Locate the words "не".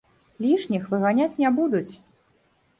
1.45-1.53